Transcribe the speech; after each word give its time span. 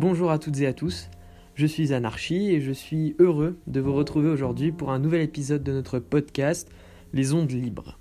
Bonjour 0.00 0.30
à 0.30 0.38
toutes 0.38 0.60
et 0.60 0.66
à 0.68 0.72
tous, 0.72 1.10
je 1.56 1.66
suis 1.66 1.92
Anarchie 1.92 2.52
et 2.52 2.60
je 2.60 2.70
suis 2.70 3.16
heureux 3.18 3.58
de 3.66 3.80
vous 3.80 3.92
retrouver 3.92 4.28
aujourd'hui 4.28 4.70
pour 4.70 4.92
un 4.92 5.00
nouvel 5.00 5.22
épisode 5.22 5.64
de 5.64 5.72
notre 5.72 5.98
podcast 5.98 6.70
Les 7.12 7.32
ondes 7.32 7.50
libres. 7.50 7.98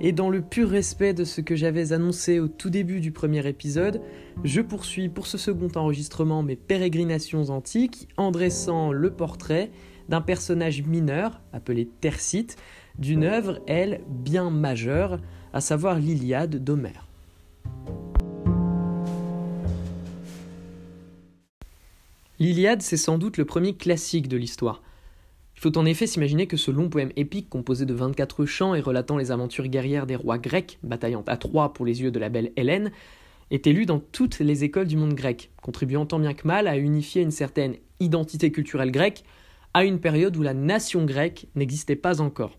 Et 0.00 0.10
dans 0.10 0.30
le 0.30 0.40
pur 0.40 0.70
respect 0.70 1.14
de 1.14 1.22
ce 1.22 1.40
que 1.40 1.54
j'avais 1.54 1.92
annoncé 1.92 2.40
au 2.40 2.48
tout 2.48 2.70
début 2.70 3.00
du 3.00 3.12
premier 3.12 3.46
épisode, 3.46 4.00
je 4.42 4.60
poursuis 4.60 5.08
pour 5.08 5.28
ce 5.28 5.38
second 5.38 5.68
enregistrement 5.76 6.42
mes 6.42 6.56
pérégrinations 6.56 7.50
antiques 7.50 8.08
en 8.16 8.32
dressant 8.32 8.90
le 8.90 9.12
portrait 9.12 9.70
d'un 10.10 10.20
personnage 10.20 10.82
mineur, 10.82 11.40
appelé 11.52 11.88
Tercite, 12.00 12.56
d'une 12.98 13.22
œuvre, 13.22 13.60
elle, 13.68 14.00
bien 14.08 14.50
majeure, 14.50 15.20
à 15.52 15.60
savoir 15.60 16.00
l'Iliade 16.00 16.62
d'Homère. 16.62 17.06
L'Iliade, 22.40 22.82
c'est 22.82 22.96
sans 22.96 23.18
doute 23.18 23.36
le 23.36 23.44
premier 23.44 23.76
classique 23.76 24.26
de 24.26 24.36
l'histoire. 24.36 24.82
Il 25.54 25.60
faut 25.60 25.78
en 25.78 25.86
effet 25.86 26.08
s'imaginer 26.08 26.48
que 26.48 26.56
ce 26.56 26.72
long 26.72 26.88
poème 26.88 27.12
épique 27.14 27.48
composé 27.48 27.86
de 27.86 27.94
24 27.94 28.46
chants 28.46 28.74
et 28.74 28.80
relatant 28.80 29.16
les 29.16 29.30
aventures 29.30 29.68
guerrières 29.68 30.06
des 30.06 30.16
rois 30.16 30.38
grecs, 30.38 30.78
bataillant 30.82 31.22
à 31.28 31.36
Troie 31.36 31.72
pour 31.72 31.86
les 31.86 32.02
yeux 32.02 32.10
de 32.10 32.18
la 32.18 32.30
belle 32.30 32.50
Hélène, 32.56 32.90
était 33.52 33.72
lu 33.72 33.86
dans 33.86 34.00
toutes 34.00 34.40
les 34.40 34.64
écoles 34.64 34.88
du 34.88 34.96
monde 34.96 35.14
grec, 35.14 35.50
contribuant 35.62 36.04
tant 36.04 36.18
bien 36.18 36.34
que 36.34 36.48
mal 36.48 36.66
à 36.66 36.78
unifier 36.78 37.22
une 37.22 37.30
certaine 37.30 37.76
identité 38.00 38.50
culturelle 38.50 38.90
grecque 38.90 39.22
à 39.74 39.84
une 39.84 40.00
période 40.00 40.36
où 40.36 40.42
la 40.42 40.54
nation 40.54 41.04
grecque 41.04 41.46
n'existait 41.54 41.96
pas 41.96 42.20
encore. 42.20 42.58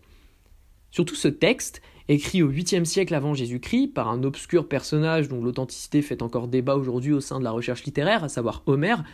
Surtout 0.90 1.14
ce 1.14 1.28
texte, 1.28 1.80
écrit 2.08 2.42
au 2.42 2.50
8e 2.50 2.84
siècle 2.84 3.14
avant 3.14 3.34
Jésus-Christ 3.34 3.88
par 3.88 4.08
un 4.08 4.22
obscur 4.24 4.68
personnage 4.68 5.28
dont 5.28 5.42
l'authenticité 5.42 6.02
fait 6.02 6.22
encore 6.22 6.48
débat 6.48 6.76
aujourd'hui 6.76 7.12
au 7.12 7.20
sein 7.20 7.38
de 7.38 7.44
la 7.44 7.50
recherche 7.50 7.84
littéraire, 7.84 8.24
à 8.24 8.28
savoir 8.28 8.62
Homère, 8.66 9.04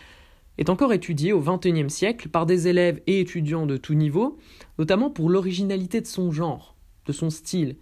est 0.58 0.70
encore 0.70 0.92
étudié 0.92 1.32
au 1.32 1.40
XXIe 1.40 1.88
siècle 1.88 2.28
par 2.28 2.46
des 2.46 2.66
élèves 2.66 3.00
et 3.06 3.20
étudiants 3.20 3.66
de 3.66 3.76
tout 3.76 3.94
niveau, 3.94 4.38
notamment 4.78 5.10
pour 5.10 5.30
l'originalité 5.30 6.00
de 6.00 6.06
son 6.06 6.32
genre, 6.32 6.74
de 7.06 7.12
son 7.12 7.30
style, 7.30 7.76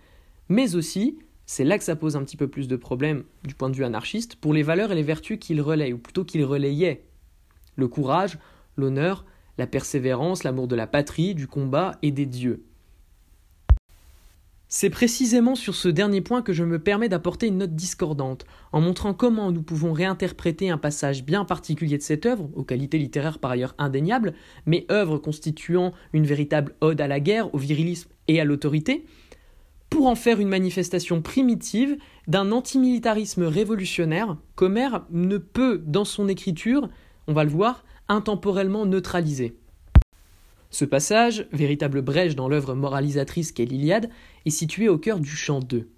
mais 0.48 0.76
aussi, 0.76 1.18
c'est 1.46 1.64
là 1.64 1.78
que 1.78 1.84
ça 1.84 1.96
pose 1.96 2.16
un 2.16 2.24
petit 2.24 2.36
peu 2.36 2.48
plus 2.48 2.68
de 2.68 2.76
problèmes 2.76 3.24
du 3.44 3.54
point 3.54 3.70
de 3.70 3.76
vue 3.76 3.84
anarchiste, 3.84 4.36
pour 4.36 4.52
les 4.52 4.62
valeurs 4.62 4.92
et 4.92 4.94
les 4.94 5.02
vertus 5.02 5.38
qu'il 5.38 5.60
relaye, 5.60 5.92
ou 5.92 5.98
plutôt 5.98 6.24
qu'il 6.24 6.44
relayait. 6.44 7.04
Le 7.76 7.88
courage, 7.88 8.38
l'honneur, 8.76 9.24
la 9.58 9.66
persévérance, 9.66 10.44
l'amour 10.44 10.68
de 10.68 10.76
la 10.76 10.86
patrie, 10.86 11.34
du 11.34 11.46
combat 11.46 11.98
et 12.02 12.10
des 12.10 12.26
dieux. 12.26 12.64
C'est 14.68 14.90
précisément 14.90 15.54
sur 15.54 15.76
ce 15.76 15.88
dernier 15.88 16.20
point 16.20 16.42
que 16.42 16.52
je 16.52 16.64
me 16.64 16.80
permets 16.80 17.08
d'apporter 17.08 17.46
une 17.46 17.58
note 17.58 17.76
discordante, 17.76 18.46
en 18.72 18.80
montrant 18.80 19.14
comment 19.14 19.52
nous 19.52 19.62
pouvons 19.62 19.92
réinterpréter 19.92 20.70
un 20.70 20.76
passage 20.76 21.24
bien 21.24 21.44
particulier 21.44 21.98
de 21.98 22.02
cette 22.02 22.26
œuvre, 22.26 22.50
aux 22.54 22.64
qualités 22.64 22.98
littéraires 22.98 23.38
par 23.38 23.52
ailleurs 23.52 23.76
indéniables, 23.78 24.34
mais 24.66 24.84
œuvre 24.90 25.18
constituant 25.18 25.92
une 26.12 26.26
véritable 26.26 26.74
ode 26.80 27.00
à 27.00 27.06
la 27.06 27.20
guerre, 27.20 27.54
au 27.54 27.58
virilisme 27.58 28.10
et 28.26 28.40
à 28.40 28.44
l'autorité, 28.44 29.06
pour 29.88 30.08
en 30.08 30.16
faire 30.16 30.40
une 30.40 30.48
manifestation 30.48 31.22
primitive 31.22 31.96
d'un 32.26 32.50
antimilitarisme 32.50 33.44
révolutionnaire 33.44 34.36
qu'Homère 34.56 35.06
ne 35.10 35.38
peut, 35.38 35.80
dans 35.86 36.04
son 36.04 36.26
écriture, 36.26 36.88
on 37.28 37.32
va 37.32 37.44
le 37.44 37.50
voir, 37.50 37.84
intemporellement 38.08 38.86
neutraliser. 38.86 39.56
Ce 40.70 40.84
passage, 40.84 41.46
véritable 41.52 42.02
brèche 42.02 42.34
dans 42.34 42.48
l'œuvre 42.48 42.74
moralisatrice 42.74 43.52
qu'est 43.52 43.64
l'Iliade, 43.64 44.10
est 44.44 44.50
situé 44.50 44.88
au 44.88 44.98
cœur 44.98 45.20
du 45.20 45.30
chant 45.30 45.60
2. 45.60 45.88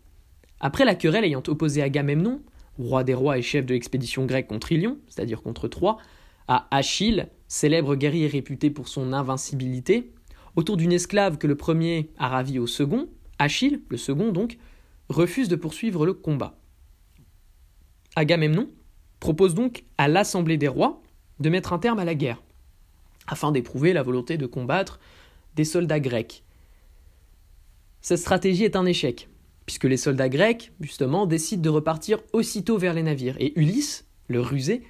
Après 0.61 0.85
la 0.85 0.95
querelle 0.95 1.25
ayant 1.25 1.43
opposé 1.47 1.83
Agamemnon, 1.83 2.43
roi 2.79 3.05
des 3.05 3.15
rois 3.15 3.39
et 3.39 3.43
chef 3.43 3.67
de 3.67 3.75
l'expédition 3.75 4.27
grecque 4.27 4.49
contre 4.49 4.73
Ilion, 4.73 4.99
c'est-à-dire 5.09 5.43
contre 5.43 5.69
Troie, 5.69 5.99
à 6.49 6.67
Achille, 6.71 7.29
célèbre 7.47 7.95
guerrier 7.95 8.27
réputé 8.27 8.71
pour 8.71 8.89
son 8.89 9.13
invincibilité, 9.13 10.13
autour 10.57 10.77
d'une 10.77 10.93
esclave 10.93 11.39
que 11.39 11.47
le 11.47 11.57
premier 11.57 12.11
a 12.19 12.29
ravie 12.29 12.59
au 12.59 12.67
second, 12.67 13.09
Achille, 13.39 13.83
le 13.89 13.97
second 13.97 14.33
donc, 14.33 14.59
refuse 15.09 15.49
de 15.49 15.57
poursuivre 15.57 16.05
le 16.07 16.13
combat. 16.13 16.59
Agamemnon 18.17 18.69
propose 19.21 19.55
donc 19.55 19.85
à 19.97 20.09
l'Assemblée 20.09 20.57
des 20.57 20.69
rois 20.69 21.01
de 21.41 21.51
mettre 21.51 21.73
un 21.73 21.79
terme 21.79 21.99
à 21.99 22.05
la 22.05 22.15
guerre 22.15 22.43
afin 23.27 23.53
d'éprouver 23.53 23.93
la 23.93 24.03
volonté 24.03 24.37
de 24.37 24.47
combattre 24.47 24.99
des 25.55 25.65
soldats 25.65 26.01
grecs. 26.01 26.45
Cette 28.01 28.19
stratégie 28.19 28.65
est 28.65 28.77
un 28.77 28.87
échec, 28.87 29.29
puisque 29.67 29.85
les 29.85 29.97
soldats 29.97 30.29
grecs, 30.29 30.73
justement, 30.81 31.27
décident 31.27 31.63
de 31.63 31.69
repartir 31.69 32.21
aussitôt 32.33 32.79
vers 32.79 32.95
les 32.95 33.03
navires, 33.03 33.37
et 33.39 33.59
Ulysse, 33.59 34.07
le 34.29 34.41
rusé, 34.41 34.83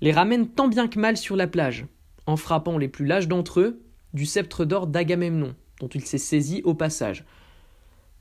les 0.00 0.12
ramène 0.12 0.48
tant 0.48 0.68
bien 0.68 0.88
que 0.88 0.98
mal 0.98 1.16
sur 1.16 1.36
la 1.36 1.46
plage, 1.46 1.86
en 2.26 2.36
frappant 2.36 2.78
les 2.78 2.88
plus 2.88 3.06
lâches 3.06 3.28
d'entre 3.28 3.60
eux 3.60 3.80
du 4.12 4.26
sceptre 4.26 4.64
d'or 4.64 4.86
d'Agamemnon, 4.86 5.54
dont 5.80 5.88
il 5.88 6.04
s'est 6.04 6.18
saisi 6.18 6.62
au 6.64 6.74
passage. 6.74 7.24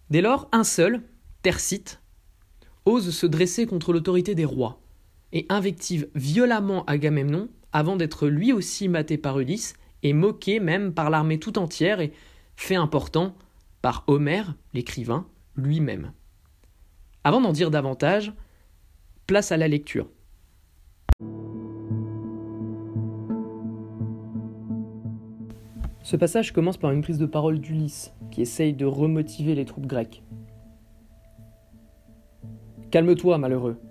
Dès 0.09 0.21
lors, 0.21 0.47
un 0.51 0.63
seul, 0.63 1.01
Tercite, 1.41 2.01
ose 2.85 3.11
se 3.11 3.25
dresser 3.25 3.65
contre 3.65 3.93
l'autorité 3.93 4.35
des 4.35 4.45
rois, 4.45 4.79
et 5.35 5.45
invective 5.49 6.07
violemment 6.15 6.85
Agamemnon 6.85 7.49
avant 7.73 7.97
d'être 7.97 8.27
lui 8.27 8.53
aussi 8.53 8.87
maté 8.87 9.17
par 9.17 9.37
Ulysse 9.37 9.75
et 10.01 10.13
moqué 10.13 10.61
même 10.61 10.93
par 10.93 11.09
l'armée 11.09 11.39
tout 11.39 11.59
entière 11.59 11.99
et, 11.99 12.13
fait 12.55 12.75
important, 12.75 13.35
par 13.81 14.05
Homère, 14.07 14.55
l'écrivain, 14.73 15.27
lui-même. 15.57 16.13
Avant 17.25 17.41
d'en 17.41 17.51
dire 17.51 17.69
davantage, 17.69 18.31
place 19.27 19.51
à 19.51 19.57
la 19.57 19.67
lecture. 19.67 20.07
Ce 26.01 26.15
passage 26.15 26.53
commence 26.53 26.77
par 26.77 26.91
une 26.91 27.01
prise 27.01 27.17
de 27.17 27.25
parole 27.25 27.59
d'Ulysse, 27.59 28.13
qui 28.31 28.41
essaye 28.41 28.73
de 28.73 28.85
remotiver 28.85 29.53
les 29.53 29.65
troupes 29.65 29.87
grecques. 29.87 30.23
Calme-toi, 32.91 33.37
malheureux. 33.37 33.81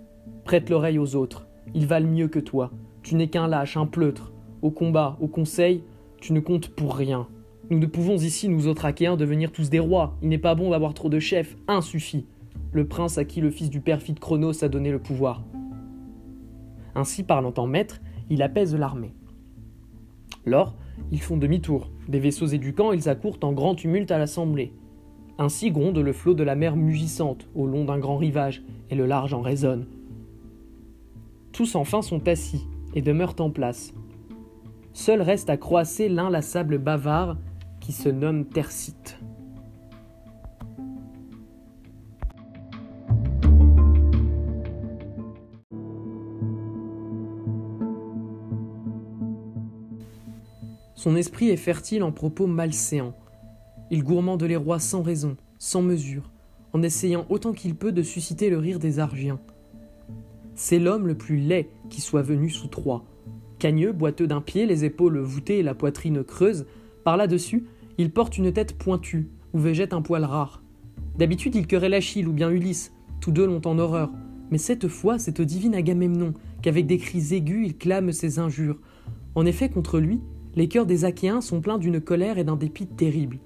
Prête 0.44 0.68
l'oreille 0.68 0.98
aux 0.98 1.16
autres. 1.16 1.46
Ils 1.74 1.86
valent 1.86 2.08
mieux 2.08 2.28
que 2.28 2.38
toi. 2.38 2.70
Tu 3.02 3.14
n'es 3.14 3.28
qu'un 3.28 3.48
lâche, 3.48 3.76
un 3.76 3.86
pleutre. 3.86 4.32
Au 4.60 4.70
combat, 4.70 5.16
au 5.20 5.26
conseil, 5.26 5.82
tu 6.20 6.32
ne 6.32 6.40
comptes 6.40 6.68
pour 6.68 6.96
rien. 6.96 7.26
Nous 7.70 7.78
ne 7.78 7.86
pouvons 7.86 8.16
ici, 8.16 8.48
nous 8.50 8.68
autres 8.68 8.84
Achéens, 8.84 9.16
devenir 9.16 9.52
tous 9.52 9.70
des 9.70 9.78
rois. 9.78 10.16
Il 10.22 10.28
n'est 10.28 10.38
pas 10.38 10.54
bon 10.54 10.70
d'avoir 10.70 10.92
trop 10.92 11.08
de 11.08 11.18
chefs. 11.18 11.56
Un 11.66 11.80
suffit. 11.80 12.26
Le 12.72 12.86
prince 12.86 13.16
à 13.16 13.24
qui 13.24 13.40
le 13.40 13.50
fils 13.50 13.70
du 13.70 13.80
perfide 13.80 14.18
Chronos 14.18 14.62
a 14.62 14.68
donné 14.68 14.90
le 14.90 14.98
pouvoir. 14.98 15.42
Ainsi, 16.94 17.22
parlant 17.22 17.54
en 17.56 17.66
maître, 17.66 18.00
il 18.28 18.42
apaise 18.42 18.74
l'armée. 18.74 19.14
Lors, 20.44 20.76
ils 21.10 21.22
font 21.22 21.38
demi-tour. 21.38 21.90
Des 22.08 22.20
vaisseaux 22.20 22.46
éducants, 22.46 22.92
ils 22.92 23.08
accourent 23.08 23.38
en 23.42 23.52
grand 23.52 23.74
tumulte 23.74 24.10
à 24.10 24.18
l'assemblée. 24.18 24.72
Ainsi 25.38 25.70
gronde 25.70 25.98
le 25.98 26.12
flot 26.12 26.34
de 26.34 26.44
la 26.44 26.54
mer 26.54 26.76
mugissante 26.76 27.48
au 27.54 27.66
long 27.66 27.84
d'un 27.84 27.98
grand 27.98 28.18
rivage, 28.18 28.62
et 28.90 28.94
le 28.94 29.06
large 29.06 29.34
en 29.34 29.40
résonne. 29.40 29.86
Tous 31.54 31.76
enfin 31.76 32.02
sont 32.02 32.26
assis, 32.26 32.66
et 32.96 33.00
demeurent 33.00 33.36
en 33.38 33.48
place. 33.48 33.94
Seul 34.92 35.22
reste 35.22 35.48
à 35.50 35.56
croisser 35.56 36.08
l'inlassable 36.08 36.78
bavard 36.78 37.36
qui 37.80 37.92
se 37.92 38.08
nomme 38.08 38.44
Tercite. 38.44 39.20
Son 50.96 51.14
esprit 51.14 51.50
est 51.50 51.56
fertile 51.56 52.02
en 52.02 52.10
propos 52.10 52.48
malséants. 52.48 53.14
Il 53.92 54.02
gourmande 54.02 54.42
les 54.42 54.56
rois 54.56 54.80
sans 54.80 55.02
raison, 55.02 55.36
sans 55.58 55.82
mesure, 55.82 56.32
en 56.72 56.82
essayant 56.82 57.26
autant 57.28 57.52
qu'il 57.52 57.76
peut 57.76 57.92
de 57.92 58.02
susciter 58.02 58.50
le 58.50 58.58
rire 58.58 58.80
des 58.80 58.98
Argiens. 58.98 59.38
C'est 60.54 60.78
l'homme 60.78 61.06
le 61.06 61.16
plus 61.16 61.36
laid 61.36 61.68
qui 61.90 62.00
soit 62.00 62.22
venu 62.22 62.50
sous 62.50 62.68
Troie. 62.68 63.04
Cagneux, 63.58 63.92
boiteux 63.92 64.26
d'un 64.26 64.40
pied, 64.40 64.66
les 64.66 64.84
épaules 64.84 65.18
voûtées 65.18 65.58
et 65.58 65.62
la 65.62 65.74
poitrine 65.74 66.22
creuse, 66.22 66.66
par 67.02 67.16
là-dessus, 67.16 67.66
il 67.98 68.10
porte 68.10 68.38
une 68.38 68.52
tête 68.52 68.76
pointue, 68.76 69.28
où 69.52 69.58
végète 69.58 69.92
un 69.92 70.02
poil 70.02 70.24
rare. 70.24 70.62
D'habitude, 71.16 71.54
il 71.54 71.66
querelle 71.66 71.94
Achille 71.94 72.28
ou 72.28 72.32
bien 72.32 72.50
Ulysse, 72.50 72.92
tous 73.20 73.30
deux 73.30 73.46
l'ont 73.46 73.66
en 73.66 73.78
horreur. 73.78 74.10
Mais 74.50 74.58
cette 74.58 74.88
fois, 74.88 75.18
c'est 75.18 75.40
au 75.40 75.44
divin 75.44 75.72
Agamemnon 75.72 76.34
qu'avec 76.62 76.86
des 76.86 76.98
cris 76.98 77.34
aigus 77.34 77.66
il 77.66 77.76
clame 77.76 78.12
ses 78.12 78.38
injures. 78.38 78.78
En 79.34 79.46
effet, 79.46 79.68
contre 79.68 79.98
lui, 79.98 80.20
les 80.54 80.68
cœurs 80.68 80.86
des 80.86 81.04
Achéens 81.04 81.40
sont 81.40 81.60
pleins 81.60 81.78
d'une 81.78 82.00
colère 82.00 82.38
et 82.38 82.44
d'un 82.44 82.56
dépit 82.56 82.86
terrible. 82.86 83.38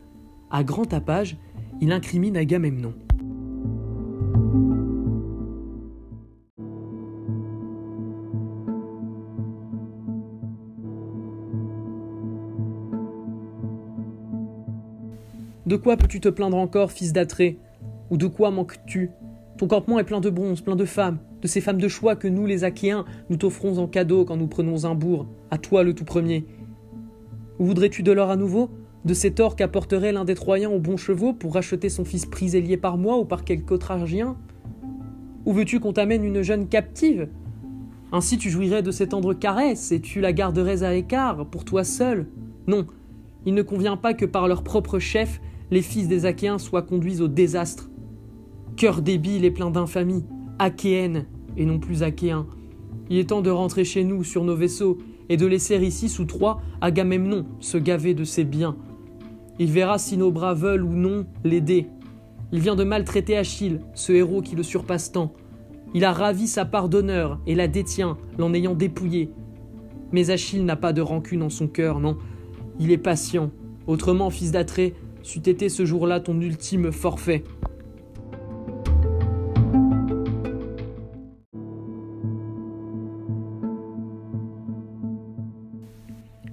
À 0.51 0.65
grand 0.65 0.85
tapage, 0.85 1.37
il 1.81 1.93
incrimine 1.93 2.37
Agamemnon. 2.37 2.95
De 15.69 15.77
quoi 15.77 15.99
peux-tu 15.99 16.19
te 16.19 16.31
plaindre 16.31 16.57
encore, 16.57 16.93
fils 16.93 17.13
d'Atrée? 17.13 17.59
Ou 18.09 18.17
de 18.17 18.27
quoi 18.27 18.51
manques-tu? 18.51 19.11
Ton 19.59 19.67
campement 19.67 19.99
est 19.99 20.05
plein 20.05 20.21
de 20.21 20.31
bronze, 20.31 20.63
plein 20.63 20.77
de 20.77 20.87
femmes, 20.87 21.19
de 21.43 21.47
ces 21.47 21.61
femmes 21.61 21.79
de 21.79 21.89
choix 21.89 22.17
que 22.17 22.27
nous, 22.27 22.47
les 22.47 22.65
Achéens, 22.65 23.05
nous 23.29 23.37
t'offrons 23.37 23.77
en 23.77 23.87
cadeau 23.87 24.25
quand 24.25 24.39
nous 24.39 24.47
prenons 24.47 24.87
un 24.87 24.95
bourg, 24.95 25.27
à 25.51 25.59
toi 25.59 25.83
le 25.83 25.93
tout 25.93 26.07
premier. 26.07 26.47
Ou 27.59 27.67
voudrais-tu 27.67 28.03
de 28.03 28.11
l'or 28.13 28.31
à 28.31 28.37
nouveau? 28.37 28.71
De 29.05 29.13
cet 29.13 29.41
or 29.41 29.57
qu'apporterait 29.57 30.13
l'un 30.13 30.25
des 30.25 30.35
Troyens 30.35 30.71
aux 30.71 30.79
bons 30.79 30.97
chevaux 30.97 31.35
pour 31.35 31.53
racheter 31.53 31.91
son 31.91 32.07
fils 32.07 32.25
prisé 32.25 32.79
par 32.79 32.97
moi 32.97 33.19
ou 33.19 33.27
par 33.27 33.45
quelque 33.45 33.75
autre 33.75 33.91
argien? 33.91 34.39
Ou 35.45 35.53
veux-tu 35.53 35.81
qu'on 35.81 35.93
t'amène 35.93 36.25
une 36.25 36.41
jeune 36.41 36.67
captive? 36.67 37.29
Ainsi 38.11 38.39
tu 38.39 38.49
jouirais 38.49 38.83
de 38.83 38.91
ses 38.91 39.09
tendres 39.09 39.35
caresses 39.35 39.93
et 39.93 40.01
tu 40.01 40.23
la 40.23 40.33
garderais 40.33 40.83
à 40.83 40.95
écart, 40.95 41.45
pour 41.45 41.67
toi 41.67 41.85
seul. 41.85 42.27
Non, 42.67 42.87
il 43.45 43.53
ne 43.53 43.61
convient 43.61 43.99
pas 43.99 44.15
que 44.15 44.25
par 44.25 44.49
leur 44.49 44.63
propre 44.63 44.99
chef, 44.99 45.43
les 45.71 45.83
fils 45.83 46.09
des 46.09 46.27
Achéens 46.27 46.59
soient 46.59 46.83
conduits 46.83 47.21
au 47.21 47.29
désastre. 47.29 47.91
Cœur 48.77 49.03
débile 49.03 49.45
et 49.45 49.51
plein 49.51 49.71
d'infamie, 49.71 50.25
Achéenne 50.59 51.27
et 51.57 51.67
non 51.67 51.79
plus 51.79 52.03
Achéen. 52.03 52.47
Il 53.11 53.19
est 53.19 53.31
temps 53.31 53.43
de 53.43 53.51
rentrer 53.51 53.85
chez 53.85 54.05
nous 54.05 54.25
sur 54.25 54.45
nos 54.45 54.57
vaisseaux 54.57 54.99
et 55.29 55.37
de 55.37 55.47
laisser 55.47 55.77
ici 55.85 56.09
sous 56.09 56.25
trois 56.25 56.61
Agamemnon 56.81 57.47
se 57.61 57.79
gaver 57.79 58.15
de 58.15 58.25
ses 58.25 58.45
biens. 58.45 58.77
Il 59.59 59.73
verra 59.73 59.99
si 59.99 60.17
nos 60.17 60.31
bras 60.31 60.55
veulent 60.55 60.85
ou 60.85 60.93
non 60.93 61.27
l'aider. 61.45 61.87
Il 62.53 62.61
vient 62.61 62.77
de 62.77 62.85
maltraiter 62.85 63.37
Achille, 63.37 63.81
ce 63.95 64.13
héros 64.13 64.41
qui 64.41 64.57
le 64.57 64.63
surpasse 64.63 65.13
tant. 65.13 65.35
Il 65.95 66.05
a 66.05 66.13
ravi 66.13 66.47
sa 66.47 66.65
part 66.65 66.89
d'honneur 66.89 67.41
et 67.47 67.55
la 67.55 67.67
détient, 67.67 68.17
l'en 68.39 68.55
ayant 68.55 68.75
dépouillé. 68.75 69.31
Mais 70.13 70.31
Achille 70.31 70.63
n'a 70.63 70.77
pas 70.77 70.93
de 70.93 71.01
rancune 71.01 71.43
en 71.43 71.51
son 71.51 71.67
cœur, 71.67 72.01
non. 72.01 72.17
Il 72.79 72.91
est 72.91 72.99
patient. 72.99 73.51
Autrement, 73.87 74.31
fils 74.31 74.53
d'Atrée, 74.53 74.95
c'eût 75.29 75.41
été 75.41 75.69
ce 75.69 75.85
jour-là 75.85 76.21
ton 76.21 76.41
ultime 76.41 76.91
forfait. 76.91 77.45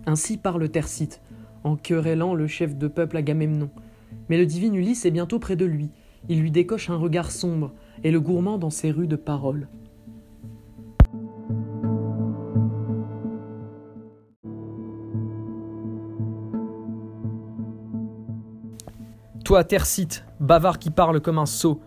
Ainsi 0.05 0.35
parle 0.37 0.67
Tercite, 0.67 1.21
en 1.63 1.77
querellant 1.77 2.33
le 2.33 2.47
chef 2.47 2.75
de 2.75 2.89
peuple 2.89 3.15
Agamemnon. 3.15 3.69
Mais 4.27 4.37
le 4.37 4.45
divin 4.45 4.73
Ulysse 4.73 5.05
est 5.05 5.11
bientôt 5.11 5.39
près 5.39 5.55
de 5.55 5.63
lui. 5.63 5.89
Il 6.27 6.41
lui 6.41 6.51
décoche 6.51 6.89
un 6.89 6.97
regard 6.97 7.31
sombre, 7.31 7.71
et 8.03 8.11
le 8.11 8.19
gourmand 8.19 8.57
dans 8.57 8.69
ses 8.71 8.91
rues 8.91 9.07
de 9.07 9.15
paroles. 9.15 9.69
Toi, 19.55 19.63
bavard 20.41 20.79
qui 20.79 20.89
parle 20.89 21.21
comme 21.21 21.37
un 21.37 21.45
sot, 21.45 21.79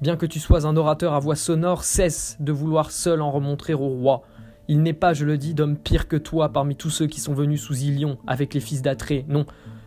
bien 0.00 0.16
que 0.16 0.26
tu 0.26 0.40
sois 0.40 0.66
un 0.66 0.76
orateur 0.76 1.14
à 1.14 1.20
voix 1.20 1.36
sonore, 1.36 1.84
cesse 1.84 2.36
de 2.40 2.50
vouloir 2.50 2.90
seul 2.90 3.22
en 3.22 3.30
remontrer 3.30 3.74
au 3.74 3.86
roi. 3.86 4.22
Il 4.66 4.82
n'est 4.82 4.92
pas, 4.92 5.14
je 5.14 5.24
le 5.24 5.38
dis, 5.38 5.54
d'homme 5.54 5.76
pire 5.76 6.08
que 6.08 6.16
toi 6.16 6.48
parmi 6.48 6.74
tous 6.74 6.90
ceux 6.90 7.06
qui 7.06 7.20
sont 7.20 7.32
venus 7.32 7.62
sous 7.62 7.76
Ilion 7.76 8.18
avec 8.26 8.54
les 8.54 8.60
fils 8.60 8.82
d'Atrée. 8.82 9.24
Non, 9.28 9.46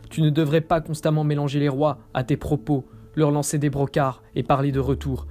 tu 0.10 0.22
ne 0.22 0.30
devrais 0.30 0.62
pas 0.62 0.80
constamment 0.80 1.26
mélanger 1.26 1.60
les 1.60 1.68
rois 1.68 1.98
à 2.14 2.24
tes 2.24 2.38
propos, 2.38 2.86
leur 3.16 3.32
lancer 3.32 3.58
des 3.58 3.70
brocards 3.70 4.24
et 4.34 4.44
parler 4.44 4.72
de 4.72 4.80
retour 4.80 5.28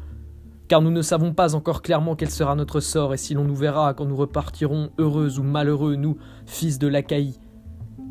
car 0.67 0.81
nous 0.81 0.91
ne 0.91 1.03
savons 1.03 1.35
pas 1.35 1.55
encore 1.55 1.83
clairement 1.83 2.17
quel 2.17 2.31
sera 2.31 2.55
notre 2.55 2.81
sort 2.81 3.13
et 3.13 3.19
si 3.19 3.35
l'on 3.35 3.45
nous 3.45 3.55
verra 3.55 3.93
quand 3.93 4.07
nous 4.07 4.17
repartirons 4.17 4.91
heureux 4.99 5.39
ou 5.39 5.43
malheureux, 5.43 5.95
nous, 5.95 6.17
fils 6.47 6.79
de 6.79 6.89
l'Achaïe. 6.89 7.39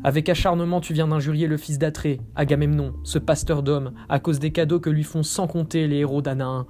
Avec 0.06 0.28
acharnement, 0.28 0.82
tu 0.82 0.92
viens 0.92 1.08
d'injurier 1.08 1.46
le 1.46 1.56
fils 1.56 1.78
d'Atrée, 1.78 2.20
Agamemnon, 2.36 2.92
ce 3.04 3.18
pasteur 3.18 3.62
d'hommes, 3.62 3.92
à 4.10 4.18
cause 4.18 4.38
des 4.38 4.50
cadeaux 4.50 4.78
que 4.78 4.90
lui 4.90 5.02
font 5.02 5.22
sans 5.22 5.46
compter 5.46 5.88
les 5.88 5.96
héros 5.96 6.20
d'Anaïn. 6.20 6.66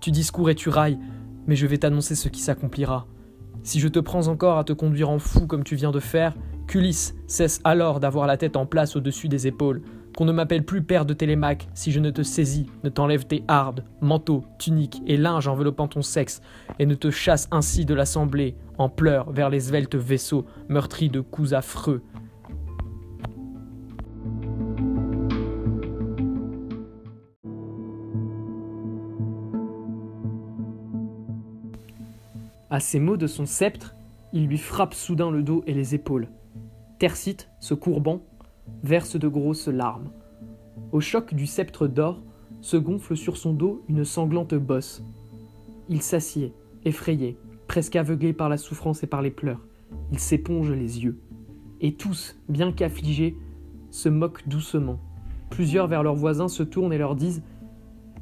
Tu 0.00 0.10
discours 0.10 0.50
et 0.50 0.56
tu 0.56 0.68
railles, 0.68 0.98
mais 1.46 1.54
je 1.54 1.64
vais 1.68 1.78
t'annoncer 1.78 2.16
ce 2.16 2.28
qui 2.28 2.40
s'accomplira. 2.40 3.06
Si 3.62 3.78
je 3.78 3.86
te 3.86 4.00
prends 4.00 4.26
encore 4.26 4.58
à 4.58 4.64
te 4.64 4.72
conduire 4.72 5.10
en 5.10 5.20
fou 5.20 5.46
comme 5.46 5.62
tu 5.62 5.76
viens 5.76 5.92
de 5.92 6.00
faire, 6.00 6.34
Culis 6.66 7.12
cesse 7.28 7.60
alors 7.62 8.00
d'avoir 8.00 8.26
la 8.26 8.36
tête 8.36 8.56
en 8.56 8.66
place 8.66 8.96
au-dessus 8.96 9.28
des 9.28 9.46
épaules, 9.46 9.82
qu'on 10.16 10.24
ne 10.24 10.32
m'appelle 10.32 10.64
plus 10.64 10.82
père 10.82 11.06
de 11.06 11.14
Télémaque 11.14 11.68
si 11.72 11.92
je 11.92 12.00
ne 12.00 12.10
te 12.10 12.24
saisis, 12.24 12.66
ne 12.82 12.88
t'enlève 12.88 13.28
tes 13.28 13.44
hardes, 13.46 13.84
manteaux, 14.00 14.42
tuniques 14.58 15.02
et 15.06 15.16
linges 15.16 15.46
enveloppant 15.46 15.86
ton 15.86 16.02
sexe, 16.02 16.40
et 16.80 16.86
ne 16.86 16.96
te 16.96 17.12
chasse 17.12 17.46
ainsi 17.52 17.84
de 17.84 17.94
l'assemblée, 17.94 18.56
en 18.76 18.88
pleurs 18.88 19.30
vers 19.30 19.50
les 19.50 19.60
sveltes 19.60 19.94
vaisseaux 19.94 20.46
meurtris 20.68 21.10
de 21.10 21.20
coups 21.20 21.52
affreux. 21.52 22.02
À 32.68 32.80
ces 32.80 32.98
mots 32.98 33.16
de 33.16 33.28
son 33.28 33.46
sceptre, 33.46 33.94
il 34.32 34.48
lui 34.48 34.58
frappe 34.58 34.94
soudain 34.94 35.30
le 35.30 35.42
dos 35.42 35.62
et 35.68 35.74
les 35.74 35.94
épaules. 35.94 36.28
Tercite, 36.98 37.48
se 37.60 37.74
courbant, 37.74 38.22
verse 38.82 39.16
de 39.16 39.28
grosses 39.28 39.68
larmes. 39.68 40.10
Au 40.90 41.00
choc 41.00 41.32
du 41.32 41.46
sceptre 41.46 41.86
d'or, 41.86 42.22
se 42.60 42.76
gonfle 42.76 43.16
sur 43.16 43.36
son 43.36 43.52
dos 43.52 43.84
une 43.88 44.04
sanglante 44.04 44.54
bosse. 44.54 45.04
Il 45.88 46.02
s'assied, 46.02 46.52
effrayé, 46.84 47.38
presque 47.68 47.94
aveuglé 47.94 48.32
par 48.32 48.48
la 48.48 48.56
souffrance 48.56 49.04
et 49.04 49.06
par 49.06 49.22
les 49.22 49.30
pleurs. 49.30 49.64
Il 50.10 50.18
s'éponge 50.18 50.72
les 50.72 51.04
yeux. 51.04 51.20
Et 51.80 51.94
tous, 51.94 52.36
bien 52.48 52.72
qu'affligés, 52.72 53.36
se 53.90 54.08
moquent 54.08 54.48
doucement. 54.48 54.98
Plusieurs 55.50 55.86
vers 55.86 56.02
leurs 56.02 56.16
voisins 56.16 56.48
se 56.48 56.64
tournent 56.64 56.92
et 56.92 56.98
leur 56.98 57.14
disent 57.14 57.44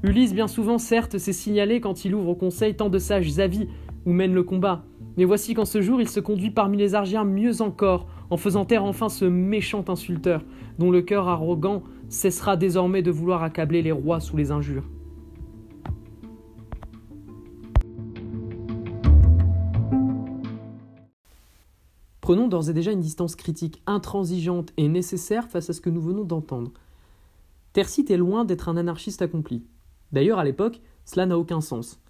Ulysse, 0.03 0.35
bien 0.35 0.49
souvent, 0.49 0.77
certes, 0.77 1.17
s'est 1.17 1.33
signalé 1.33 1.81
quand 1.81 2.05
il 2.05 2.15
ouvre 2.15 2.29
au 2.29 2.35
conseil 2.35 2.77
tant 2.77 2.91
de 2.91 2.99
sages 2.99 3.39
avis 3.39 3.69
où 4.07 4.13
mène 4.13 4.35
le 4.35 4.43
combat. 4.43 4.85
Mais 5.17 5.25
voici 5.25 5.55
qu'en 5.55 5.65
ce 5.65 5.81
jour, 5.81 6.01
il 6.01 6.09
se 6.09 6.21
conduit 6.21 6.51
parmi 6.51 6.77
les 6.77 6.95
Argiens 6.95 7.25
mieux 7.25 7.63
encore, 7.63 8.07
en 8.31 8.37
faisant 8.37 8.65
taire 8.65 8.85
enfin 8.85 9.09
ce 9.09 9.25
méchant 9.25 9.85
insulteur, 9.89 10.45
dont 10.79 10.91
le 10.91 11.03
cœur 11.03 11.29
arrogant 11.29 11.83
cessera 12.09 12.57
désormais 12.57 13.03
de 13.03 13.11
vouloir 13.11 13.43
accabler 13.43 13.83
les 13.83 13.93
rois 13.93 14.21
sous 14.21 14.37
les 14.37 14.51
injures. 14.51 14.89
Prenons 22.21 22.49
d'ores 22.49 22.71
et 22.71 22.73
déjà 22.73 22.91
une 22.91 23.01
distance 23.01 23.37
critique 23.37 23.83
intransigeante 23.87 24.73
et 24.79 24.89
nécessaire 24.89 25.47
face 25.49 25.69
à 25.69 25.73
ce 25.75 25.83
que 25.83 25.91
nous 25.91 26.01
venons 26.01 26.25
d'entendre. 26.25 26.73
Tercite 27.75 28.11
est 28.11 28.17
loin 28.17 28.47
d'être 28.47 28.71
un 28.71 28.79
anarchiste 28.79 29.21
accompli. 29.21 29.63
D'ailleurs, 30.11 30.39
à 30.39 30.45
l'époque, 30.45 30.81
cela 31.05 31.27
n'a 31.27 31.39
aucun 31.39 31.61
sens. 31.61 32.01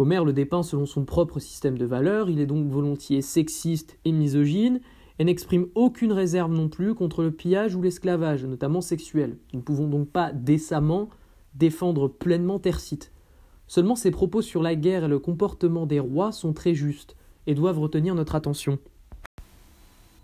Homère 0.00 0.24
le 0.24 0.32
dépeint 0.32 0.62
selon 0.62 0.86
son 0.86 1.04
propre 1.04 1.40
système 1.40 1.76
de 1.76 1.84
valeurs, 1.84 2.30
il 2.30 2.40
est 2.40 2.46
donc 2.46 2.66
volontiers 2.70 3.20
sexiste 3.20 3.98
et 4.06 4.12
misogyne, 4.12 4.80
et 5.18 5.24
n'exprime 5.24 5.66
aucune 5.74 6.12
réserve 6.12 6.50
non 6.50 6.70
plus 6.70 6.94
contre 6.94 7.22
le 7.22 7.30
pillage 7.30 7.74
ou 7.74 7.82
l'esclavage, 7.82 8.46
notamment 8.46 8.80
sexuel. 8.80 9.36
Nous 9.52 9.58
ne 9.58 9.64
pouvons 9.64 9.88
donc 9.88 10.08
pas 10.08 10.32
décemment 10.32 11.10
défendre 11.54 12.08
pleinement 12.08 12.58
Tercite. 12.58 13.12
Seulement 13.66 13.94
ses 13.94 14.10
propos 14.10 14.40
sur 14.40 14.62
la 14.62 14.74
guerre 14.74 15.04
et 15.04 15.08
le 15.08 15.18
comportement 15.18 15.84
des 15.84 16.00
rois 16.00 16.32
sont 16.32 16.54
très 16.54 16.74
justes 16.74 17.14
et 17.46 17.54
doivent 17.54 17.78
retenir 17.78 18.14
notre 18.14 18.36
attention. 18.36 18.78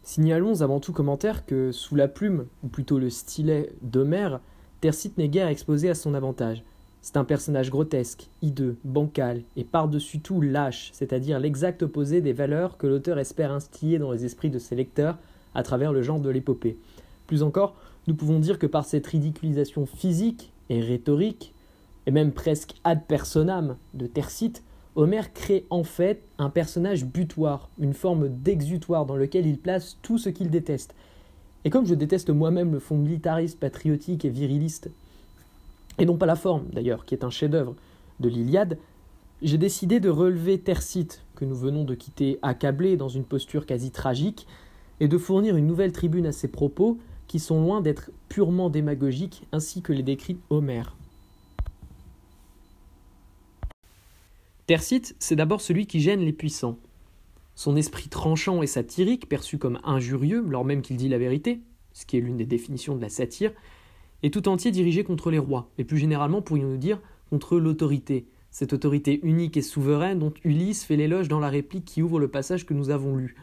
Signalons 0.02 0.62
avant 0.62 0.80
tout 0.80 0.94
commentaire 0.94 1.44
que 1.44 1.70
sous 1.70 1.96
la 1.96 2.08
plume, 2.08 2.46
ou 2.62 2.68
plutôt 2.68 2.98
le 2.98 3.10
stylet 3.10 3.74
d'Homère, 3.82 4.40
Tercite 4.80 5.18
n'est 5.18 5.28
guère 5.28 5.48
exposé 5.48 5.90
à 5.90 5.94
son 5.94 6.14
avantage. 6.14 6.64
C'est 7.02 7.16
un 7.16 7.24
personnage 7.24 7.70
grotesque, 7.70 8.28
hideux, 8.42 8.76
bancal 8.84 9.42
et 9.56 9.64
par-dessus 9.64 10.20
tout 10.20 10.40
lâche, 10.40 10.90
c'est-à-dire 10.92 11.38
l'exact 11.38 11.82
opposé 11.82 12.20
des 12.20 12.32
valeurs 12.32 12.78
que 12.78 12.86
l'auteur 12.86 13.18
espère 13.18 13.52
instiller 13.52 13.98
dans 13.98 14.10
les 14.10 14.24
esprits 14.24 14.50
de 14.50 14.58
ses 14.58 14.74
lecteurs 14.74 15.18
à 15.54 15.62
travers 15.62 15.92
le 15.92 16.02
genre 16.02 16.20
de 16.20 16.30
l'épopée. 16.30 16.78
Plus 17.26 17.42
encore, 17.42 17.76
nous 18.06 18.14
pouvons 18.14 18.38
dire 18.38 18.58
que 18.58 18.66
par 18.66 18.84
cette 18.84 19.06
ridiculisation 19.06 19.86
physique 19.86 20.52
et 20.68 20.80
rhétorique, 20.80 21.54
et 22.06 22.10
même 22.10 22.32
presque 22.32 22.74
ad 22.84 23.02
personam 23.06 23.76
de 23.94 24.06
Tercite, 24.06 24.62
Homère 24.94 25.34
crée 25.34 25.66
en 25.68 25.84
fait 25.84 26.22
un 26.38 26.48
personnage 26.48 27.04
butoir, 27.04 27.68
une 27.78 27.92
forme 27.92 28.28
d'exutoire 28.28 29.04
dans 29.04 29.16
lequel 29.16 29.46
il 29.46 29.58
place 29.58 29.98
tout 30.02 30.16
ce 30.16 30.30
qu'il 30.30 30.50
déteste. 30.50 30.94
Et 31.64 31.70
comme 31.70 31.84
je 31.84 31.94
déteste 31.94 32.30
moi-même 32.30 32.72
le 32.72 32.78
fond 32.78 32.96
militariste, 32.96 33.60
patriotique 33.60 34.24
et 34.24 34.30
viriliste 34.30 34.90
et 35.98 36.04
non 36.04 36.16
pas 36.16 36.26
la 36.26 36.36
forme 36.36 36.66
d'ailleurs, 36.72 37.04
qui 37.04 37.14
est 37.14 37.24
un 37.24 37.30
chef-d'œuvre 37.30 37.74
de 38.20 38.28
l'Iliade, 38.28 38.78
j'ai 39.42 39.58
décidé 39.58 40.00
de 40.00 40.08
relever 40.08 40.58
Tercite, 40.58 41.22
que 41.34 41.44
nous 41.44 41.56
venons 41.56 41.84
de 41.84 41.94
quitter 41.94 42.38
accablé 42.42 42.96
dans 42.96 43.08
une 43.08 43.24
posture 43.24 43.66
quasi 43.66 43.90
tragique, 43.90 44.46
et 44.98 45.08
de 45.08 45.18
fournir 45.18 45.56
une 45.56 45.66
nouvelle 45.66 45.92
tribune 45.92 46.26
à 46.26 46.32
ses 46.32 46.48
propos, 46.48 46.98
qui 47.26 47.38
sont 47.38 47.60
loin 47.60 47.80
d'être 47.80 48.10
purement 48.28 48.70
démagogiques, 48.70 49.46
ainsi 49.52 49.82
que 49.82 49.92
les 49.92 50.02
décrit 50.02 50.38
Homère. 50.48 50.96
Tercite, 54.66 55.14
c'est 55.18 55.36
d'abord 55.36 55.60
celui 55.60 55.86
qui 55.86 56.00
gêne 56.00 56.20
les 56.20 56.32
puissants. 56.32 56.78
Son 57.54 57.76
esprit 57.76 58.08
tranchant 58.08 58.62
et 58.62 58.66
satirique, 58.66 59.28
perçu 59.28 59.58
comme 59.58 59.78
injurieux, 59.84 60.44
lors 60.48 60.64
même 60.64 60.82
qu'il 60.82 60.96
dit 60.96 61.08
la 61.08 61.18
vérité, 61.18 61.60
ce 61.92 62.04
qui 62.04 62.16
est 62.16 62.20
l'une 62.20 62.36
des 62.36 62.46
définitions 62.46 62.96
de 62.96 63.00
la 63.00 63.08
satire, 63.08 63.52
est 64.22 64.32
tout 64.32 64.48
entier 64.48 64.70
dirigé 64.70 65.04
contre 65.04 65.30
les 65.30 65.38
rois, 65.38 65.70
et 65.78 65.84
plus 65.84 65.98
généralement, 65.98 66.42
pourrions-nous 66.42 66.76
dire, 66.76 67.00
contre 67.30 67.58
l'autorité, 67.58 68.26
cette 68.50 68.72
autorité 68.72 69.20
unique 69.22 69.56
et 69.56 69.62
souveraine 69.62 70.18
dont 70.18 70.32
Ulysse 70.44 70.84
fait 70.84 70.96
l'éloge 70.96 71.28
dans 71.28 71.40
la 71.40 71.50
réplique 71.50 71.84
qui 71.84 72.02
ouvre 72.02 72.18
le 72.18 72.28
passage 72.28 72.64
que 72.64 72.74
nous 72.74 72.90
avons 72.90 73.16
lu. 73.16 73.36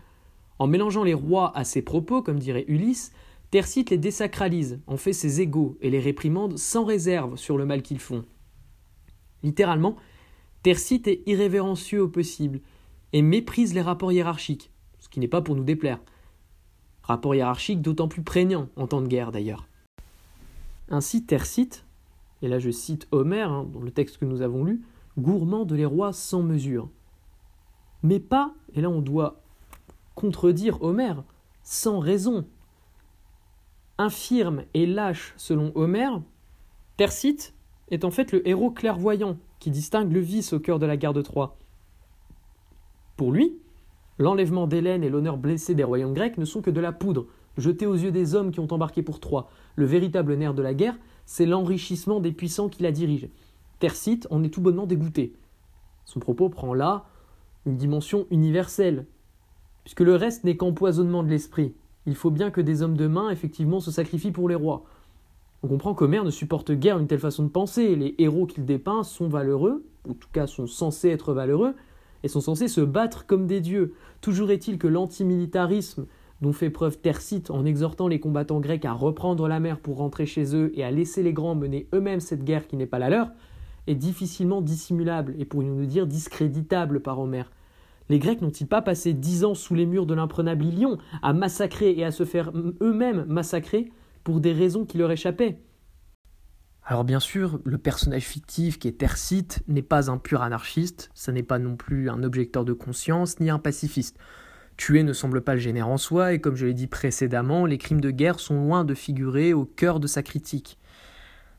En 0.60 0.68
mélangeant 0.68 1.03
les 1.03 1.13
rois 1.13 1.56
à 1.56 1.63
ses 1.63 1.82
propos, 1.82 2.22
comme 2.22 2.39
dirait 2.39 2.65
Ulysse, 2.68 3.12
Tercite 3.51 3.92
les 3.92 4.00
désacralise, 4.00 4.80
en 4.88 4.98
fait 4.98 5.13
ses 5.13 5.39
égaux 5.39 5.77
et 5.80 5.92
les 5.92 6.00
réprimande 6.00 6.58
sans 6.58 6.86
réserve 6.86 7.38
sur 7.38 7.56
le 7.56 7.68
mal 7.68 7.84
qu'ils 7.84 8.00
font. 8.00 8.25
Littéralement, 9.44 9.96
Tercite 10.63 11.08
est 11.08 11.22
irrévérencieux 11.27 12.01
au 12.01 12.08
possible 12.08 12.62
et 13.12 13.22
méprise 13.22 13.75
les 13.75 13.82
rapports 13.82 14.12
hiérarchiques, 14.12 14.72
ce 14.98 15.08
qui 15.08 15.20
n'est 15.20 15.27
pas 15.27 15.44
pour 15.44 15.56
nous 15.56 15.63
déplaire. 15.63 16.00
Rapport 17.03 17.36
hiérarchique 17.36 17.84
d'autant 17.84 18.08
plus 18.08 18.24
prégnant 18.24 18.70
en 18.75 18.88
temps 18.88 19.01
de 19.01 19.08
guerre 19.08 19.32
d'ailleurs. 19.32 19.68
Ainsi 20.89 21.25
Tercite, 21.25 21.85
et 22.41 22.47
là 22.47 22.59
je 22.59 22.69
cite 22.69 23.07
Homère 23.11 23.51
hein, 23.51 23.67
dans 23.71 23.81
le 23.81 23.91
texte 23.91 24.17
que 24.17 24.25
nous 24.25 24.41
avons 24.41 24.63
lu, 24.63 24.81
gourmand 25.17 25.65
de 25.65 25.75
les 25.75 25.85
rois 25.85 26.13
sans 26.13 26.41
mesure. 26.41 26.89
Mais 28.01 28.19
pas, 28.19 28.53
et 28.73 28.81
là 28.81 28.89
on 28.89 29.01
doit 29.01 29.41
contredire 30.15 30.81
Homère, 30.81 31.23
sans 31.63 31.99
raison. 31.99 32.45
Infirme 33.97 34.63
et 34.73 34.85
lâche 34.85 35.33
selon 35.37 35.71
Homère, 35.75 36.21
Tercite 36.97 37.53
est 37.89 38.05
en 38.05 38.11
fait 38.11 38.31
le 38.31 38.47
héros 38.47 38.71
clairvoyant 38.71 39.37
qui 39.59 39.71
distingue 39.71 40.11
le 40.11 40.19
vice 40.19 40.53
au 40.53 40.59
cœur 40.59 40.79
de 40.79 40.85
la 40.85 40.97
guerre 40.97 41.13
de 41.13 41.21
Troie. 41.21 41.57
Pour 43.15 43.31
lui, 43.31 43.57
l'enlèvement 44.17 44.67
d'Hélène 44.67 45.03
et 45.03 45.09
l'honneur 45.09 45.37
blessé 45.37 45.75
des 45.75 45.83
royaumes 45.83 46.13
grecs 46.13 46.37
ne 46.37 46.45
sont 46.45 46.61
que 46.61 46.71
de 46.71 46.81
la 46.81 46.91
poudre, 46.91 47.27
jetée 47.57 47.86
aux 47.86 47.95
yeux 47.95 48.12
des 48.12 48.36
hommes 48.36 48.51
qui 48.51 48.60
ont 48.60 48.72
embarqué 48.72 49.01
pour 49.01 49.19
Troie. 49.19 49.50
Le 49.75 49.86
véritable 49.86 50.36
nerf 50.36 50.53
de 50.53 50.62
la 50.62 50.74
guerre, 50.74 50.98
c'est 51.25 51.45
l'enrichissement 51.45 52.19
des 52.19 52.31
puissants 52.31 52.69
qui 52.69 52.83
la 52.83 52.91
dirigent. 52.91 53.27
Tercite 53.79 54.27
en 54.29 54.43
est 54.43 54.50
tout 54.50 54.62
bonnement 54.62 54.86
dégoûté. 54.86 55.33
Son 56.05 56.19
propos 56.19 56.50
prend 56.50 56.74
là 56.74 57.05
une 57.65 57.77
dimension 57.77 58.27
universelle, 58.29 59.05
puisque 59.83 60.01
le 60.01 60.15
reste 60.15 60.43
n'est 60.43 60.57
qu'empoisonnement 60.57 61.24
de 61.24 61.29
l'esprit. 61.29 61.74
Il 62.05 62.15
faut 62.15 62.31
bien 62.31 62.51
que 62.51 62.62
des 62.62 62.81
hommes 62.81 62.98
de 62.98 63.07
main, 63.07 63.29
effectivement, 63.29 63.79
se 63.79 63.91
sacrifient 63.91 64.31
pour 64.31 64.50
les 64.50 64.55
rois. 64.55 64.83
On 65.62 65.67
comprend 65.69 65.93
qu'Homère 65.93 66.25
ne 66.25 66.29
supporte 66.29 66.72
guère 66.74 67.00
une 67.00 67.07
telle 67.07 67.19
façon 67.19 67.43
de 67.43 67.50
penser. 67.50 67.95
Les 67.95 68.15
héros 68.17 68.45
qu'il 68.45 68.65
dépeint 68.65 69.03
sont 69.03 69.29
valeureux, 69.29 69.86
en 70.10 70.13
tout 70.13 70.27
cas 70.33 70.45
sont 70.45 70.67
censés 70.67 71.10
être 71.10 71.33
valeureux, 71.33 71.74
et 72.24 72.27
sont 72.27 72.41
censés 72.41 72.67
se 72.67 72.81
battre 72.81 73.25
comme 73.25 73.48
des 73.48 73.62
dieux. 73.62 73.93
Toujours 74.19 74.51
est-il 74.51 74.77
que 74.77 74.88
l'antimilitarisme 74.88 76.05
dont 76.43 76.53
fait 76.53 76.69
preuve 76.69 77.00
Tercite 77.00 77.50
en 77.50 77.65
exhortant 77.65 78.07
les 78.07 78.19
combattants 78.19 78.59
grecs 78.59 78.85
à 78.85 78.91
reprendre 78.91 79.47
la 79.47 79.59
mer 79.59 79.79
pour 79.79 79.97
rentrer 79.97 80.27
chez 80.27 80.55
eux 80.55 80.71
et 80.75 80.83
à 80.83 80.91
laisser 80.91 81.23
les 81.23 81.33
grands 81.33 81.55
mener 81.55 81.88
eux-mêmes 81.93 82.19
cette 82.19 82.43
guerre 82.43 82.67
qui 82.67 82.75
n'est 82.75 82.85
pas 82.85 83.00
la 83.00 83.09
leur, 83.09 83.31
est 83.88 83.95
difficilement 83.95 84.62
dissimulable 84.62 85.35
et 85.39 85.45
pourrions-nous 85.45 85.85
dire 85.85 86.05
discréditable 86.05 87.00
par 87.00 87.19
Homère. 87.19 87.50
Les 88.09 88.19
Grecs 88.19 88.41
n'ont-ils 88.41 88.67
pas 88.67 88.81
passé 88.81 89.13
dix 89.13 89.45
ans 89.45 89.55
sous 89.55 89.73
les 89.73 89.85
murs 89.85 90.05
de 90.05 90.13
l'imprenable 90.13 90.65
Ilion 90.65 90.97
à 91.21 91.31
massacrer 91.31 91.91
et 91.97 92.03
à 92.03 92.12
se 92.12 92.25
faire 92.25 92.51
eux-mêmes 92.81 93.25
massacrer 93.27 93.91
pour 94.25 94.41
des 94.41 94.51
raisons 94.51 94.85
qui 94.85 94.97
leur 94.97 95.12
échappaient? 95.12 95.59
Alors 96.85 97.05
bien 97.05 97.21
sûr, 97.21 97.62
le 97.63 97.77
personnage 97.77 98.25
fictif 98.25 98.77
qui 98.77 98.89
est 98.89 98.97
Tercite 98.97 99.63
n'est 99.69 99.81
pas 99.81 100.12
un 100.12 100.17
pur 100.17 100.41
anarchiste, 100.41 101.09
ce 101.13 101.31
n'est 101.31 101.43
pas 101.43 101.59
non 101.59 101.77
plus 101.77 102.09
un 102.09 102.21
objecteur 102.23 102.65
de 102.65 102.73
conscience 102.73 103.39
ni 103.39 103.50
un 103.50 103.59
pacifiste. 103.59 104.17
Tuer 104.77 105.03
ne 105.03 105.13
semble 105.13 105.42
pas 105.42 105.53
le 105.53 105.60
gêner 105.60 105.82
en 105.82 105.98
soi, 105.98 106.34
et 106.34 106.39
comme 106.39 106.56
je 106.56 106.65
l'ai 106.65 106.74
dit 106.74 106.88
précédemment, 106.88 107.65
les 107.65 107.77
crimes 107.77 108.01
de 108.01 108.12
guerre 108.12 108.39
sont 108.39 108.56
loin 108.56 108.84
de 108.84 108.94
figurer 108.94 109.53
au 109.53 109.65
cœur 109.65 110.00
de 110.00 110.08
sa 110.08 110.24
critique. 110.24 110.77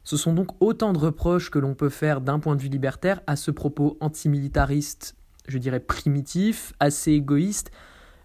Ce 0.03 0.17
sont 0.17 0.35
donc 0.35 0.51
autant 0.61 0.93
de 0.93 0.99
reproches 0.99 1.51
que 1.51 1.59
l'on 1.59 1.75
peut 1.75 1.89
faire 1.89 2.21
d'un 2.21 2.39
point 2.39 2.57
de 2.57 2.63
vue 2.63 2.69
libertaire 2.69 3.21
à 3.27 3.37
ce 3.37 3.51
propos 3.51 3.97
antimilitariste, 4.01 5.17
je 5.49 5.59
dirais 5.59 5.81
primitif, 5.81 6.73
assez 6.81 7.13
égoïste, 7.13 7.71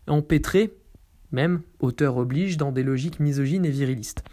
empêtré 0.07 0.73
même, 1.31 1.61
auteur 1.79 2.17
oblige, 2.17 2.57
dans 2.57 2.71
des 2.71 2.83
logiques 2.83 3.19
misogynes 3.19 3.65
et 3.65 3.71
virilistes. 3.71 4.23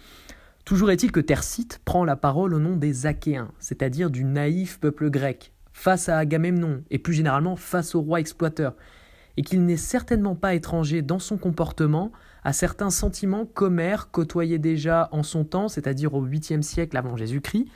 Toujours 0.64 0.90
est-il 0.90 1.12
que 1.12 1.20
Tercite 1.20 1.80
prend 1.84 2.04
la 2.04 2.16
parole 2.16 2.54
au 2.54 2.58
nom 2.58 2.76
des 2.76 3.06
Achéens, 3.06 3.52
c'est-à-dire 3.58 4.10
du 4.10 4.24
naïf 4.24 4.80
peuple 4.80 5.10
grec, 5.10 5.52
face 5.72 6.08
à 6.08 6.18
Agamemnon, 6.18 6.82
et 6.90 6.98
plus 6.98 7.14
généralement 7.14 7.56
face 7.56 7.94
au 7.94 8.00
roi 8.00 8.20
exploiteur, 8.20 8.74
et 9.36 9.42
qu'il 9.42 9.64
n'est 9.64 9.76
certainement 9.76 10.34
pas 10.34 10.54
étranger 10.54 11.02
dans 11.02 11.18
son 11.18 11.36
comportement 11.36 12.12
à 12.44 12.52
certains 12.52 12.90
sentiments 12.90 13.44
qu'Homère 13.44 14.10
côtoyait 14.10 14.58
déjà 14.58 15.08
en 15.12 15.22
son 15.22 15.44
temps, 15.44 15.68
c'est-à-dire 15.68 16.14
au 16.14 16.24
8e 16.24 16.62
siècle 16.62 16.96
avant 16.96 17.16
Jésus-Christ, 17.16 17.66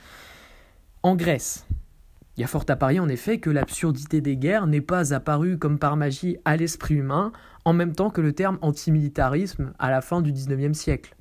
en 1.03 1.15
Grèce. 1.15 1.65
Il 2.37 2.41
y 2.41 2.43
a 2.43 2.47
fort 2.47 2.65
à 2.69 2.75
parier 2.75 2.99
en 2.99 3.09
effet 3.09 3.39
que 3.39 3.49
l'absurdité 3.49 4.21
des 4.21 4.37
guerres 4.37 4.65
n'est 4.65 4.81
pas 4.81 5.13
apparue 5.13 5.57
comme 5.57 5.77
par 5.77 5.97
magie 5.97 6.37
à 6.45 6.55
l'esprit 6.55 6.95
humain 6.95 7.33
en 7.65 7.73
même 7.73 7.93
temps 7.93 8.09
que 8.09 8.21
le 8.21 8.33
terme 8.33 8.57
antimilitarisme 8.61 9.73
à 9.77 9.91
la 9.91 10.01
fin 10.01 10.21
du 10.21 10.31
XIXe 10.31 10.77
siècle. 10.77 11.15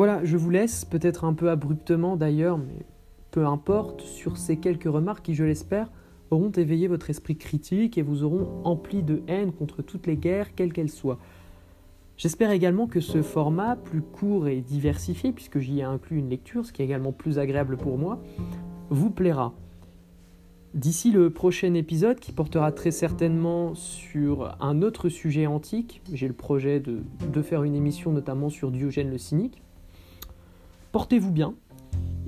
Voilà, 0.00 0.24
je 0.24 0.38
vous 0.38 0.48
laisse, 0.48 0.86
peut-être 0.86 1.24
un 1.24 1.34
peu 1.34 1.50
abruptement 1.50 2.16
d'ailleurs, 2.16 2.56
mais 2.56 2.86
peu 3.30 3.44
importe, 3.44 4.00
sur 4.00 4.38
ces 4.38 4.56
quelques 4.56 4.90
remarques 4.90 5.26
qui, 5.26 5.34
je 5.34 5.44
l'espère, 5.44 5.90
auront 6.30 6.50
éveillé 6.52 6.88
votre 6.88 7.10
esprit 7.10 7.36
critique 7.36 7.98
et 7.98 8.02
vous 8.02 8.24
auront 8.24 8.62
empli 8.64 9.02
de 9.02 9.20
haine 9.28 9.52
contre 9.52 9.82
toutes 9.82 10.06
les 10.06 10.16
guerres, 10.16 10.54
quelles 10.54 10.72
qu'elles 10.72 10.88
soient. 10.88 11.18
J'espère 12.16 12.50
également 12.50 12.86
que 12.86 13.00
ce 13.00 13.20
format, 13.20 13.76
plus 13.76 14.00
court 14.00 14.48
et 14.48 14.62
diversifié, 14.62 15.32
puisque 15.32 15.58
j'y 15.58 15.80
ai 15.80 15.82
inclus 15.82 16.16
une 16.16 16.30
lecture, 16.30 16.64
ce 16.64 16.72
qui 16.72 16.80
est 16.80 16.86
également 16.86 17.12
plus 17.12 17.38
agréable 17.38 17.76
pour 17.76 17.98
moi, 17.98 18.22
vous 18.88 19.10
plaira. 19.10 19.52
D'ici 20.72 21.12
le 21.12 21.28
prochain 21.28 21.74
épisode 21.74 22.18
qui 22.20 22.32
portera 22.32 22.72
très 22.72 22.90
certainement 22.90 23.74
sur 23.74 24.56
un 24.62 24.80
autre 24.80 25.10
sujet 25.10 25.46
antique, 25.46 26.00
j'ai 26.10 26.26
le 26.26 26.32
projet 26.32 26.80
de, 26.80 27.02
faire 27.42 27.64
une 27.64 27.74
émission 27.74 28.12
notamment 28.12 28.48
sur 28.48 28.70
Diogène 28.70 29.10
le 29.10 29.18
cynique, 29.18 29.62
portez-vous 30.92 31.30
bien 31.30 31.54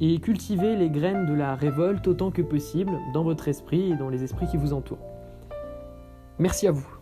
et 0.01 0.19
cultivez 0.19 0.77
les 0.77 0.91
graines 0.91 1.27
de 1.27 1.35
la 1.35 1.55
révolte 1.55 2.09
autant 2.09 2.31
que 2.31 2.43
possible 2.43 2.93
dans 3.15 3.23
votre 3.23 3.49
esprit 3.49 3.93
et 3.93 3.97
dans 3.97 4.09
les 4.09 4.25
esprits 4.25 4.47
qui 4.47 4.57
vous 4.57 4.73
entourent. 4.73 5.07
Merci 6.39 6.67
à 6.67 6.73
vous. 6.73 7.02